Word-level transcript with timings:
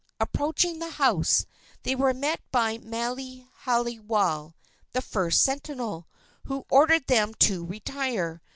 Approaching 0.19 0.79
the 0.79 0.89
house, 0.89 1.45
they 1.83 1.93
were 1.93 2.11
met 2.11 2.39
by 2.51 2.79
Maile 2.79 3.45
haiwale, 3.65 4.55
the 4.93 5.01
first 5.03 5.43
sentinel, 5.43 6.07
who 6.45 6.65
ordered 6.71 7.05
them 7.05 7.35
to 7.35 7.63
retire. 7.63 8.41